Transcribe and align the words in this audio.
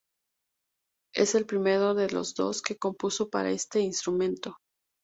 Es 1.13 1.35
el 1.35 1.45
primero 1.45 1.93
de 1.93 2.09
los 2.09 2.33
dos 2.33 2.63
que 2.63 2.75
compuso 2.79 3.29
para 3.29 3.51
este 3.51 3.81
instrumento. 3.81 4.57